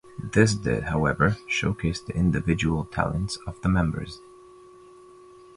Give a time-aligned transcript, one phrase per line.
[0.33, 4.19] This did, however, showcase the individual talents of the members.